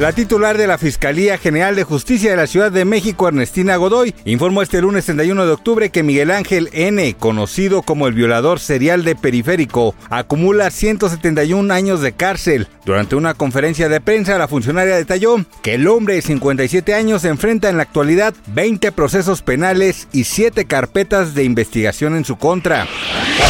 La 0.00 0.10
titular 0.10 0.58
de 0.58 0.66
la 0.66 0.76
Fiscalía 0.76 1.38
General 1.38 1.76
de 1.76 1.84
Justicia 1.84 2.32
de 2.32 2.36
la 2.36 2.48
Ciudad 2.48 2.72
de 2.72 2.84
México, 2.84 3.28
Ernestina 3.28 3.76
Godoy, 3.76 4.12
informó 4.24 4.60
este 4.60 4.80
lunes 4.80 5.04
31 5.04 5.46
de 5.46 5.52
octubre 5.52 5.90
que 5.90 6.02
Miguel 6.02 6.32
Ángel 6.32 6.68
N., 6.72 7.14
conocido 7.14 7.82
como 7.82 8.08
el 8.08 8.14
violador 8.14 8.58
serial 8.58 9.04
de 9.04 9.14
Periférico, 9.14 9.94
acumula 10.10 10.72
171 10.72 11.72
años 11.72 12.00
de 12.00 12.10
cárcel. 12.10 12.66
Durante 12.84 13.14
una 13.14 13.34
conferencia 13.34 13.88
de 13.88 14.00
prensa, 14.00 14.36
la 14.36 14.48
funcionaria 14.48 14.96
detalló 14.96 15.36
que 15.62 15.74
el 15.74 15.86
hombre 15.86 16.16
de 16.16 16.22
57 16.22 16.92
años 16.92 17.24
enfrenta 17.24 17.68
en 17.68 17.76
la 17.76 17.84
actualidad 17.84 18.34
20 18.48 18.90
procesos 18.90 19.42
penales 19.42 20.08
y 20.12 20.24
7 20.24 20.64
carpetas 20.64 21.36
de 21.36 21.44
investigación 21.44 22.16
en 22.16 22.24
su 22.24 22.34
contra. 22.34 22.88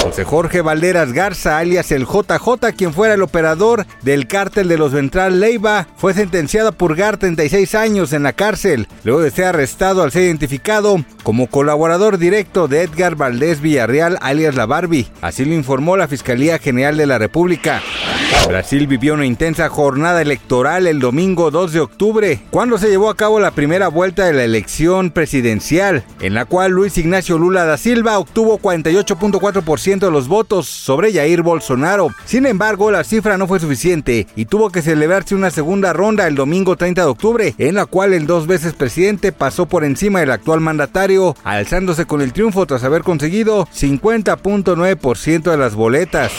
José 0.02 0.24
Jorge 0.24 0.60
Valderas 0.60 1.14
Garza, 1.14 1.56
alias 1.56 1.90
el 1.90 2.04
JJ, 2.04 2.74
quien 2.76 2.92
fuera 2.92 3.14
el 3.14 3.22
operador 3.22 3.86
del 4.02 4.26
cártel 4.26 4.68
de 4.68 4.76
los 4.76 4.92
Ventral 4.92 5.40
Leiva, 5.40 5.88
fue 5.96 6.12
sentenciado 6.34 6.70
a 6.70 6.72
purgar 6.72 7.16
36 7.16 7.76
años 7.76 8.12
en 8.12 8.24
la 8.24 8.32
cárcel, 8.32 8.88
luego 9.04 9.22
de 9.22 9.30
ser 9.30 9.44
arrestado 9.44 10.02
al 10.02 10.10
ser 10.10 10.22
identificado 10.22 10.96
como 11.22 11.46
colaborador 11.46 12.18
directo 12.18 12.66
de 12.66 12.82
Edgar 12.82 13.14
Valdés 13.14 13.60
Villarreal, 13.60 14.18
alias 14.20 14.56
La 14.56 14.66
Barbie. 14.66 15.06
Así 15.22 15.44
lo 15.44 15.54
informó 15.54 15.96
la 15.96 16.08
Fiscalía 16.08 16.58
General 16.58 16.96
de 16.96 17.06
la 17.06 17.18
República. 17.18 17.80
Brasil 18.46 18.86
vivió 18.86 19.14
una 19.14 19.24
intensa 19.24 19.70
jornada 19.70 20.20
electoral 20.20 20.86
el 20.86 21.00
domingo 21.00 21.50
2 21.50 21.72
de 21.72 21.80
octubre, 21.80 22.40
cuando 22.50 22.76
se 22.76 22.90
llevó 22.90 23.08
a 23.08 23.16
cabo 23.16 23.40
la 23.40 23.52
primera 23.52 23.88
vuelta 23.88 24.26
de 24.26 24.34
la 24.34 24.44
elección 24.44 25.10
presidencial, 25.10 26.04
en 26.20 26.34
la 26.34 26.44
cual 26.44 26.72
Luis 26.72 26.98
Ignacio 26.98 27.38
Lula 27.38 27.64
da 27.64 27.78
Silva 27.78 28.18
obtuvo 28.18 28.58
48.4% 28.58 29.98
de 29.98 30.10
los 30.10 30.28
votos 30.28 30.68
sobre 30.68 31.12
Jair 31.12 31.42
Bolsonaro. 31.42 32.08
Sin 32.26 32.44
embargo, 32.44 32.90
la 32.90 33.02
cifra 33.02 33.38
no 33.38 33.46
fue 33.46 33.60
suficiente 33.60 34.26
y 34.36 34.44
tuvo 34.44 34.70
que 34.70 34.82
celebrarse 34.82 35.34
una 35.34 35.50
segunda 35.50 35.94
ronda 35.94 36.26
el 36.26 36.34
domingo 36.34 36.76
30 36.76 37.00
de 37.00 37.08
octubre, 37.08 37.54
en 37.56 37.76
la 37.76 37.86
cual 37.86 38.12
el 38.12 38.26
dos 38.26 38.46
veces 38.46 38.74
presidente 38.74 39.32
pasó 39.32 39.66
por 39.66 39.84
encima 39.84 40.20
del 40.20 40.30
actual 40.30 40.60
mandatario, 40.60 41.34
alzándose 41.44 42.04
con 42.04 42.20
el 42.20 42.34
triunfo 42.34 42.66
tras 42.66 42.84
haber 42.84 43.02
conseguido 43.04 43.66
50.9% 43.74 45.50
de 45.50 45.56
las 45.56 45.74
boletas. 45.74 46.30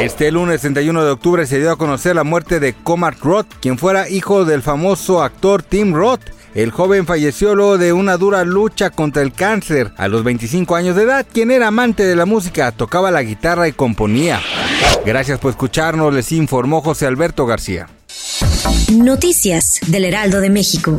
Este 0.00 0.30
lunes 0.30 0.60
31 0.60 1.04
de 1.04 1.10
octubre 1.10 1.21
se 1.22 1.60
dio 1.60 1.70
a 1.70 1.76
conocer 1.76 2.16
la 2.16 2.24
muerte 2.24 2.58
de 2.58 2.74
Comart 2.74 3.20
Roth, 3.20 3.46
quien 3.60 3.78
fuera 3.78 4.08
hijo 4.08 4.44
del 4.44 4.60
famoso 4.60 5.22
actor 5.22 5.62
Tim 5.62 5.94
Roth. 5.94 6.20
El 6.54 6.72
joven 6.72 7.06
falleció 7.06 7.54
luego 7.54 7.78
de 7.78 7.92
una 7.92 8.16
dura 8.16 8.44
lucha 8.44 8.90
contra 8.90 9.22
el 9.22 9.32
cáncer 9.32 9.92
a 9.96 10.08
los 10.08 10.24
25 10.24 10.74
años 10.74 10.96
de 10.96 11.04
edad, 11.04 11.24
quien 11.32 11.52
era 11.52 11.68
amante 11.68 12.04
de 12.04 12.16
la 12.16 12.26
música, 12.26 12.72
tocaba 12.72 13.12
la 13.12 13.22
guitarra 13.22 13.68
y 13.68 13.72
componía. 13.72 14.40
Gracias 15.06 15.38
por 15.38 15.52
escucharnos, 15.52 16.12
les 16.12 16.32
informó 16.32 16.80
José 16.80 17.06
Alberto 17.06 17.46
García. 17.46 17.88
Noticias 18.92 19.78
del 19.86 20.04
Heraldo 20.04 20.40
de 20.40 20.50
México. 20.50 20.98